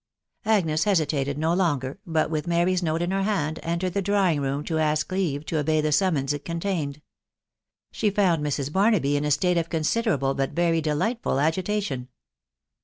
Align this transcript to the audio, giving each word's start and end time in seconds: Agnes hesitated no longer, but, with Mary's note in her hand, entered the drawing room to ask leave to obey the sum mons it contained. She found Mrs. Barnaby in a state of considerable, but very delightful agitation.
Agnes 0.45 0.85
hesitated 0.85 1.37
no 1.37 1.53
longer, 1.53 1.99
but, 2.07 2.31
with 2.31 2.47
Mary's 2.47 2.81
note 2.81 3.03
in 3.03 3.11
her 3.11 3.21
hand, 3.21 3.59
entered 3.61 3.93
the 3.93 4.01
drawing 4.01 4.41
room 4.41 4.63
to 4.63 4.79
ask 4.79 5.11
leave 5.11 5.45
to 5.45 5.59
obey 5.59 5.79
the 5.79 5.91
sum 5.91 6.15
mons 6.15 6.33
it 6.33 6.43
contained. 6.43 7.03
She 7.91 8.09
found 8.09 8.43
Mrs. 8.43 8.73
Barnaby 8.73 9.15
in 9.15 9.25
a 9.25 9.29
state 9.29 9.59
of 9.59 9.69
considerable, 9.69 10.33
but 10.33 10.53
very 10.53 10.81
delightful 10.81 11.39
agitation. 11.39 12.07